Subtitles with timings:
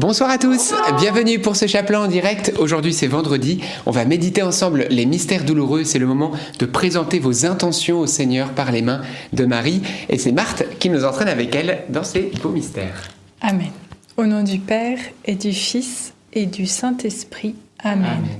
[0.00, 2.54] Bonsoir à tous, bienvenue pour ce chapelet en direct.
[2.58, 5.84] Aujourd'hui c'est vendredi, on va méditer ensemble les mystères douloureux.
[5.84, 9.02] C'est le moment de présenter vos intentions au Seigneur par les mains
[9.34, 9.82] de Marie.
[10.08, 13.10] Et c'est Marthe qui nous entraîne avec elle dans ces beaux mystères.
[13.42, 13.72] Amen.
[14.16, 17.56] Au nom du Père et du Fils et du Saint-Esprit.
[17.80, 18.06] Amen.
[18.06, 18.38] Amen.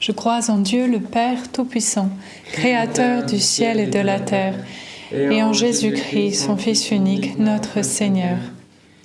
[0.00, 2.10] Je crois en Dieu le Père Tout-Puissant,
[2.50, 4.54] Créateur du ciel et de la terre,
[5.12, 8.38] et en Jésus-Christ, son Fils unique, notre Seigneur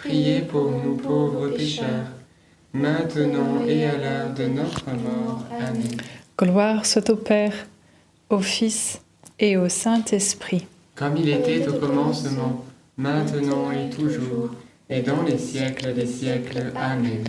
[0.00, 2.06] Priez pour nous pauvres pécheurs,
[2.72, 5.44] maintenant et à l'heure de notre mort.
[5.52, 6.00] Amen.
[6.38, 7.52] Gloire soit au Père,
[8.30, 9.02] au Fils
[9.38, 10.66] et au Saint-Esprit.
[10.94, 12.64] Comme il était au commencement,
[12.96, 14.48] maintenant et toujours,
[14.88, 16.72] et dans les siècles des siècles.
[16.76, 17.22] Amen.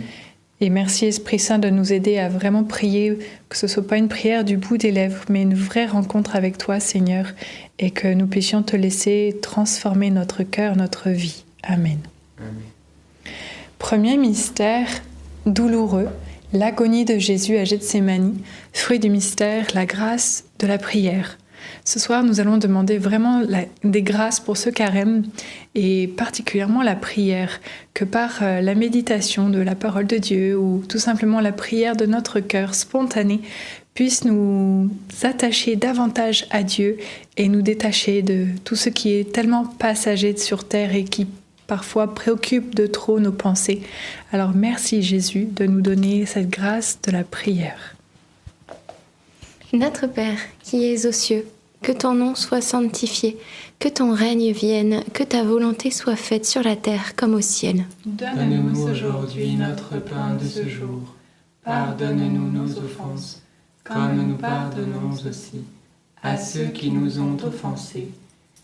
[0.62, 3.18] Et merci Esprit Saint de nous aider à vraiment prier,
[3.50, 6.36] que ce ne soit pas une prière du bout des lèvres, mais une vraie rencontre
[6.36, 7.26] avec toi, Seigneur,
[7.78, 11.44] et que nous puissions te laisser transformer notre cœur, notre vie.
[11.64, 11.98] Amen.
[13.78, 14.88] Premier mystère
[15.46, 16.08] douloureux,
[16.52, 18.36] l'agonie de Jésus à Gethsemane,
[18.72, 21.38] fruit du mystère, la grâce de la prière.
[21.84, 23.42] Ce soir, nous allons demander vraiment
[23.84, 25.24] des grâces pour ce carême
[25.74, 27.60] et particulièrement la prière,
[27.94, 31.96] que par euh, la méditation de la parole de Dieu ou tout simplement la prière
[31.96, 33.40] de notre cœur spontané
[33.94, 34.90] puisse nous
[35.22, 36.96] attacher davantage à Dieu
[37.36, 41.26] et nous détacher de tout ce qui est tellement passager sur terre et qui
[41.66, 43.82] parfois préoccupe de trop nos pensées.
[44.32, 47.96] Alors merci Jésus de nous donner cette grâce de la prière.
[49.72, 51.46] Notre Père qui es aux cieux,
[51.80, 53.38] que ton nom soit sanctifié,
[53.78, 57.84] que ton règne vienne, que ta volonté soit faite sur la terre comme au ciel.
[58.06, 61.14] Donne-nous aujourd'hui notre pain de ce jour.
[61.64, 63.42] Pardonne-nous nos offenses,
[63.82, 65.64] comme nous pardonnons aussi
[66.22, 68.08] à ceux qui nous ont offensés.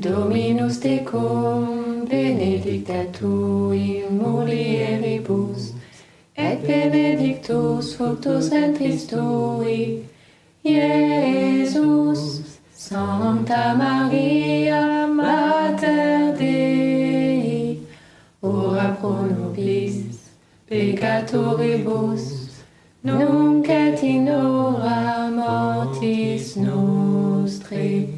[0.00, 5.72] Dominus tecum, benedicta tu in mulieribus,
[6.36, 10.04] et benedictus fructus ventris tui,
[10.64, 12.44] Iesus.
[12.88, 17.82] Santa Maria, Mater Dei,
[18.40, 20.30] ora pro nobis
[20.70, 22.62] peccatoribus,
[23.02, 24.00] nunc et
[25.34, 28.17] mortis nostri.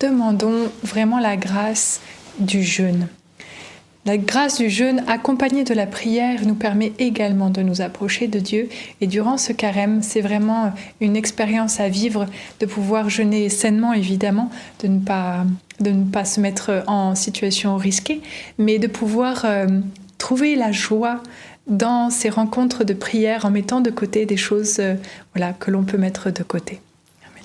[0.00, 2.00] demandons vraiment la grâce
[2.38, 3.08] du jeûne.
[4.06, 8.38] La grâce du jeûne accompagnée de la prière nous permet également de nous approcher de
[8.38, 8.70] Dieu
[9.02, 12.26] et durant ce carême, c'est vraiment une expérience à vivre
[12.60, 14.50] de pouvoir jeûner sainement évidemment,
[14.82, 15.44] de ne pas,
[15.80, 18.22] de ne pas se mettre en situation risquée,
[18.56, 19.66] mais de pouvoir euh,
[20.16, 21.22] trouver la joie
[21.66, 24.94] dans ces rencontres de prière en mettant de côté des choses euh,
[25.34, 26.80] voilà, que l'on peut mettre de côté.
[27.22, 27.44] Amen.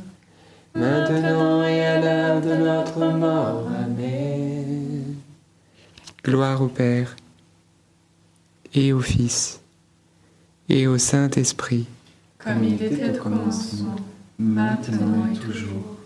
[0.75, 3.67] maintenant et à l'heure de notre mort.
[3.83, 5.15] Amen.
[6.23, 7.15] Gloire au Père,
[8.73, 9.59] et au Fils,
[10.69, 11.87] et au Saint-Esprit,
[12.37, 13.95] comme il était au commencement,
[14.37, 15.97] maintenant et toujours,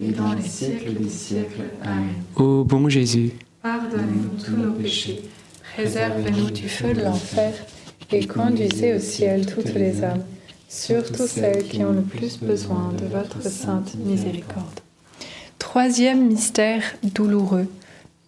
[0.00, 1.62] et dans les siècles des siècles.
[1.82, 2.14] Amen.
[2.36, 5.22] Ô bon Jésus, pardonnez-nous tous nos péchés
[5.74, 7.52] Préservez-nous du feu de l'enfer
[8.12, 10.22] et conduisez au ciel toutes les âmes,
[10.74, 14.80] surtout celles qui ont le plus besoin de votre sainte miséricorde.
[15.58, 17.68] Troisième mystère douloureux,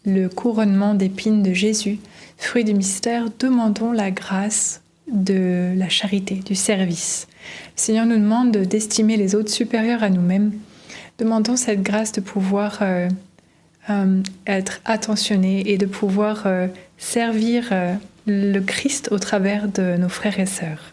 [0.05, 1.99] le couronnement d'épines de Jésus.
[2.39, 4.81] Fruit du mystère, demandons la grâce
[5.13, 7.27] de la charité, du service.
[7.77, 10.53] Le Seigneur nous demande d'estimer les autres supérieurs à nous-mêmes.
[11.19, 13.09] Demandons cette grâce de pouvoir euh,
[13.91, 17.73] euh, être attentionné et de pouvoir euh, servir
[18.27, 20.93] le Christ au travers de nos frères et sœurs.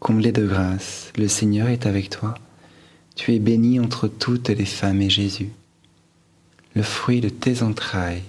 [0.00, 2.34] comblée de grâce, le Seigneur est avec toi.
[3.14, 5.50] Tu es bénie entre toutes les femmes, et Jésus,
[6.74, 8.22] le fruit de tes entrailles,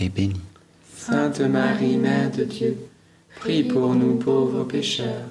[0.00, 0.40] est béni.
[0.96, 2.76] Sainte Marie, Mère de Dieu,
[3.40, 5.30] prie pour nous pauvres pécheurs,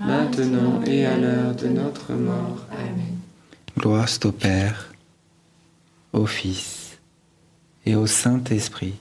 [0.00, 2.64] maintenant et à l'heure de notre mort.
[2.70, 3.18] Amen.
[3.76, 4.94] Gloire au Père,
[6.12, 6.98] au Fils
[7.84, 8.94] et au Saint-Esprit,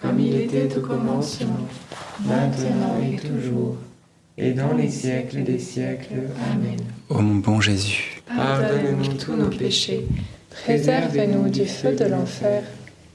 [0.00, 1.68] comme il était au commencement,
[2.24, 3.76] maintenant et toujours,
[4.38, 6.28] et dans les siècles des siècles.
[6.52, 6.78] Amen.
[7.08, 10.06] Ô mon bon Jésus, Pardonne-nous tous nos péchés,
[10.50, 12.62] Préservez-nous du feu de l'enfer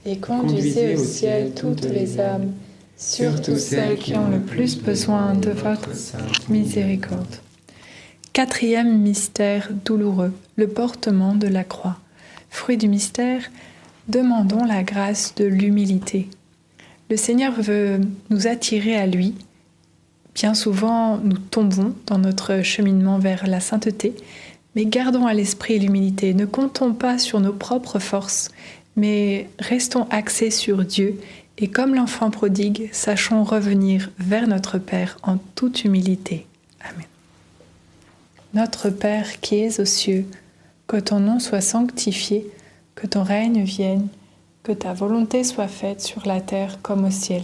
[0.05, 2.53] et conduisez au ciel toutes les âmes,
[2.97, 5.89] surtout celles qui ont le plus besoin de votre
[6.49, 7.35] miséricorde.
[8.33, 11.97] Quatrième mystère douloureux, le portement de la croix.
[12.49, 13.41] Fruit du mystère,
[14.07, 16.27] demandons la grâce de l'humilité.
[17.09, 19.35] Le Seigneur veut nous attirer à lui.
[20.35, 24.13] Bien souvent, nous tombons dans notre cheminement vers la sainteté,
[24.75, 26.33] mais gardons à l'esprit l'humilité.
[26.33, 28.49] Ne comptons pas sur nos propres forces,
[28.97, 31.17] mais restons axés sur Dieu
[31.57, 36.45] et comme l'enfant prodigue, sachons revenir vers notre Père en toute humilité.
[36.81, 37.05] Amen.
[38.53, 40.25] Notre Père qui es aux cieux,
[40.87, 42.45] que ton nom soit sanctifié,
[42.95, 44.09] que ton règne vienne,
[44.63, 47.43] que ta volonté soit faite sur la terre comme au ciel.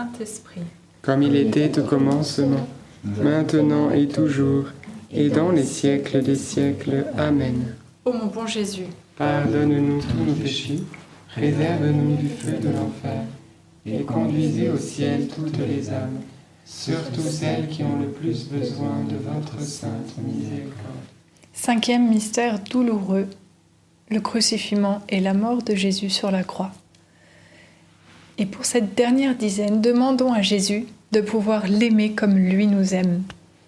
[0.00, 0.62] Saint-Esprit.
[1.02, 2.66] Comme il était au commencement,
[3.04, 4.64] maintenant et toujours,
[5.12, 7.04] et dans les siècles des siècles.
[7.18, 7.74] Amen.
[8.06, 8.86] Ô mon bon Jésus,
[9.18, 10.80] Pardonne-nous tous nos péchés,
[11.36, 13.24] préserve-nous du feu de l'enfer,
[13.84, 16.20] et conduisez au ciel toutes les âmes,
[16.64, 21.04] surtout celles qui ont le plus besoin de votre sainte miséricorde.
[21.52, 23.26] Cinquième mystère douloureux,
[24.08, 26.72] le crucifixion et la mort de Jésus sur la croix.
[28.40, 33.22] Et pour cette dernière dizaine, demandons à Jésus de pouvoir l'aimer comme lui nous aime.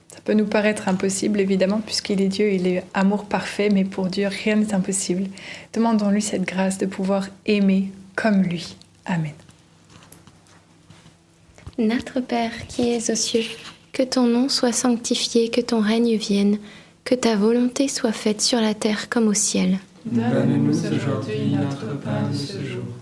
[0.09, 4.07] Ça peut nous paraître impossible, évidemment, puisqu'il est Dieu, il est amour parfait, mais pour
[4.07, 5.25] Dieu, rien n'est impossible.
[5.75, 8.77] Demandons-lui cette grâce de pouvoir aimer comme lui.
[9.05, 9.35] Amen.
[11.77, 13.45] Notre Père qui es aux cieux,
[13.93, 16.57] que ton nom soit sanctifié, que ton règne vienne,
[17.05, 19.81] que ta volonté soit faite sur la terre comme au ciel.
[20.07, 23.02] Donne-nous aujourd'hui notre pain de ce jour.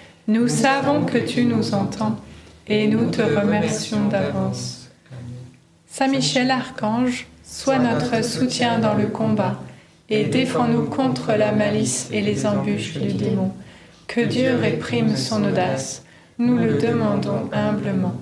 [0.27, 2.15] Nous savons que tu nous entends,
[2.67, 4.87] et nous te remercions d'avance.
[5.87, 9.59] Saint Michel Archange, sois notre soutien dans le combat
[10.09, 13.51] et défends-nous contre la malice et les embûches du démon.
[14.07, 16.03] Que Dieu réprime son audace,
[16.37, 18.13] nous le demandons humblement.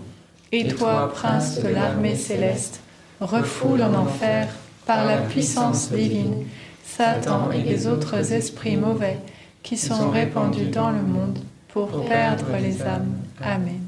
[0.54, 2.80] Et toi, prince de l'armée céleste,
[3.20, 4.48] refoule en enfer,
[4.86, 6.46] par la puissance divine,
[6.86, 9.18] Satan et les autres esprits mauvais
[9.64, 13.17] qui sont répandus dans le monde pour perdre les âmes.
[13.41, 13.82] Amen.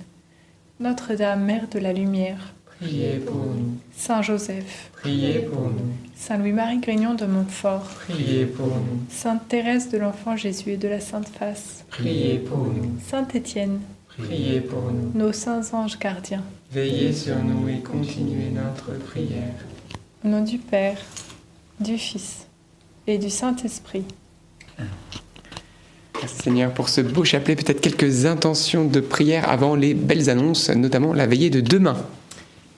[0.79, 6.79] Notre-Dame, Mère de la Lumière, Priez pour nous, Saint Joseph, priez pour nous, Saint Louis-Marie
[6.79, 11.27] Grignon de Montfort, priez pour nous, Sainte Thérèse de l'Enfant Jésus et de la Sainte
[11.29, 13.81] Face, priez pour nous, Saint Étienne,
[14.17, 15.11] priez pour nous.
[15.13, 19.53] nos saints anges gardiens, Veillez sur nous et continuez notre prière.
[20.25, 20.97] au nom du Père,
[21.79, 22.47] du Fils
[23.05, 24.05] et du Saint-Esprit.
[26.31, 27.55] Seigneur pour ce beau chapelet.
[27.55, 31.97] Peut-être quelques intentions de prière avant les belles annonces, notamment la veillée de demain.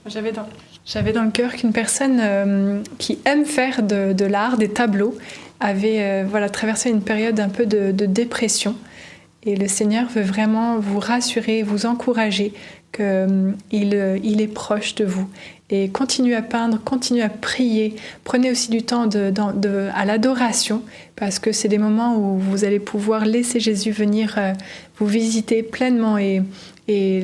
[0.06, 5.18] J'avais dans, le cœur qu'une personne euh, qui aime faire de, l'art, des tableaux,
[5.62, 8.76] avait euh, voilà, traversé une période un peu de, dépression.
[9.46, 12.54] Et le Seigneur veut vraiment vous rassurer, vous encourager
[12.92, 15.30] qu'il il est proche de vous.
[15.76, 17.96] Et continuez à peindre, continuez à prier.
[18.24, 20.84] Prenez aussi du temps à l'adoration,
[21.16, 24.54] parce que c'est des moments où vous allez pouvoir laisser Jésus venir euh,
[25.00, 26.44] vous visiter pleinement et,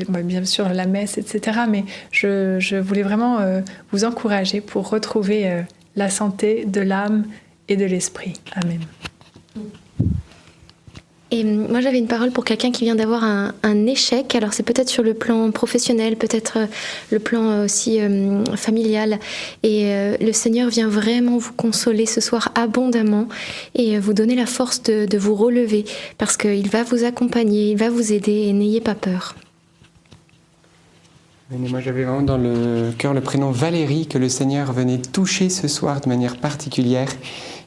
[0.10, 1.60] bah, bien sûr la messe, etc.
[1.70, 5.62] Mais je, je voulais vraiment euh, vous encourager pour retrouver euh,
[5.96, 7.28] la santé de l'âme
[7.68, 8.34] et de l'esprit.
[8.56, 8.80] Amen.
[11.32, 14.34] Et moi, j'avais une parole pour quelqu'un qui vient d'avoir un, échec.
[14.34, 16.66] Alors, c'est peut-être sur le plan professionnel, peut-être euh,
[17.12, 19.20] le plan euh, aussi euh, familial.
[19.62, 23.28] Et le Seigneur vient vraiment vous consoler ce soir abondamment
[23.76, 25.86] et vous donner la force de, vous relever
[26.18, 29.36] parce qu'il va vous accompagner, il va vous aider et n'ayez pas peur.
[31.52, 35.68] Moi, j'avais vraiment dans le cœur le prénom Valérie que le Seigneur venait toucher ce
[35.68, 37.10] soir de manière particulière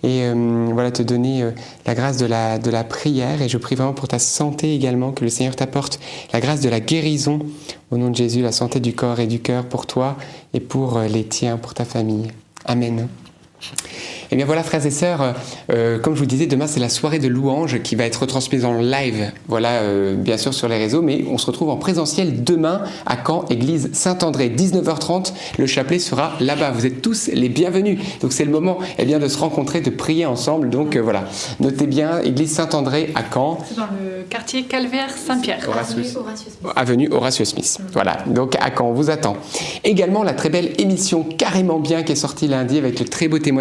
[0.03, 1.51] et euh, voilà te donner euh,
[1.87, 3.43] la grâce de la, de la prière.
[3.43, 6.01] Et je prie vraiment pour ta santé également, que le Seigneur t'apporte
[6.33, 7.41] la grâce de la guérison
[7.91, 10.17] au nom de Jésus, la santé du corps et du cœur pour toi
[10.55, 12.29] et pour euh, les tiens, pour ta famille.
[12.65, 13.09] Amen.
[14.31, 15.33] Eh bien voilà, frères et sœurs, euh,
[15.73, 18.65] euh, comme je vous disais, demain c'est la soirée de louange qui va être retransmise
[18.65, 22.43] en live, voilà, euh, bien sûr sur les réseaux, mais on se retrouve en présentiel
[22.43, 25.33] demain à Caen, église Saint-André, 19h30.
[25.59, 26.71] Le chapelet sera là-bas.
[26.71, 27.99] Vous êtes tous les bienvenus.
[28.21, 30.71] Donc c'est le moment eh bien, de se rencontrer, de prier ensemble.
[30.71, 31.25] Donc voilà,
[31.61, 33.59] notez bien, église Saint-André à Caen.
[33.69, 35.69] C'est dans le quartier Calvaire-Saint-Pierre.
[36.75, 37.79] Avenue Horatio Smith.
[37.93, 39.37] Voilà, donc à Caen, on vous attend.
[39.85, 43.39] Également la très belle émission Carrément Bien qui est sortie lundi avec le très beau
[43.39, 43.52] témoignage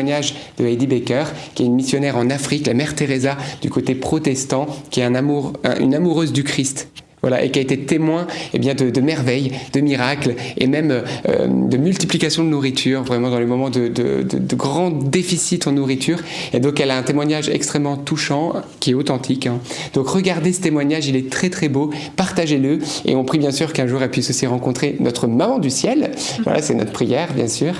[0.57, 1.25] de Heidi Baker,
[1.55, 5.95] qui est une missionnaire en Afrique, la mère Teresa du côté protestant, qui est une
[5.95, 6.87] amoureuse du Christ.
[7.21, 10.89] Voilà, et qui a été témoin eh bien, de, de merveilles, de miracles et même
[10.91, 15.73] euh, de multiplication de nourriture, vraiment dans les moments de, de, de, grand déficit en
[15.73, 16.17] nourriture.
[16.51, 19.45] Et donc elle a un témoignage extrêmement touchant, qui est authentique.
[19.45, 19.59] Hein.
[19.93, 23.71] Donc regardez ce témoignage, il est très très beau, partagez-le et on prie bien sûr
[23.71, 26.11] qu'un jour elle puisse aussi rencontrer notre maman du ciel.
[26.43, 27.73] Voilà, c'est notre prière bien sûr.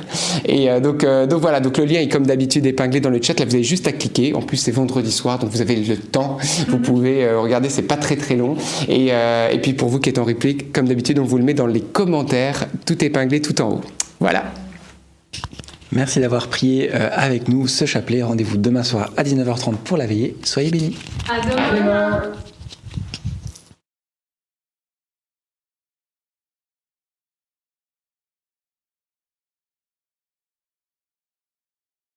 [0.46, 3.20] Et euh, donc, euh, donc voilà, donc le lien est comme d'habitude épinglé dans le
[3.22, 4.36] chat, là vous avez juste à cliquer.
[4.36, 7.98] En plus c'est vendredi soir, donc vous avez le temps, vous pouvez regarder, c'est pas
[7.98, 8.56] très très long.
[8.88, 11.44] Et euh, et puis pour vous qui êtes en replay, comme d'habitude, on vous le
[11.44, 13.82] met dans les commentaires, tout épinglé tout en haut.
[14.20, 14.44] Voilà.
[15.92, 18.24] Merci d'avoir prié euh, avec nous ce chapelet.
[18.24, 20.38] Rendez-vous demain soir à 19h30 pour la veillée.
[20.44, 20.98] Soyez bénis.
[21.30, 21.42] À
[21.76, 22.22] demain.